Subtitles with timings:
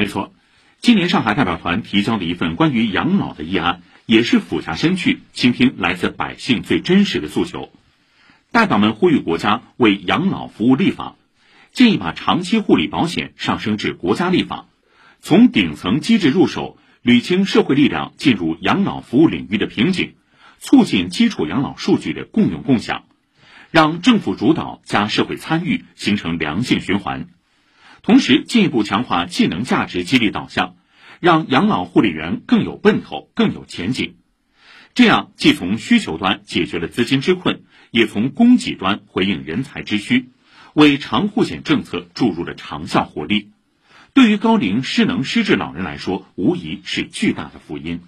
[0.00, 0.32] 没错，
[0.80, 7.70] 今年上海代表团提交的一份关于养老的议案，也是俯下身去倾听来自百姓最真实的诉求。
[8.50, 11.16] 代表们呼吁国家为养老服务立法，
[11.72, 14.68] 建议把长期护理保险上升至国家立法，
[15.20, 20.14] 从顶层机制入手，捋清社会力量进入养老服务领域的瓶颈，
[20.58, 23.04] 促进基础养老数据的共用共享，
[23.70, 27.28] 让政府主导加社会参与形成良性循环。
[28.02, 30.76] 同时，进一步强化技能价值激励导向，
[31.20, 34.16] 让养老护理员更有奔头、更有前景。
[34.94, 37.62] 这样既从需求端解决了资金之困。
[37.92, 40.28] 也从供给端回应人才之需，
[40.74, 43.50] 为长护险政策注入了长效活力。
[44.14, 48.02] 对于高龄失能失智老人来说，无疑是巨大的福音。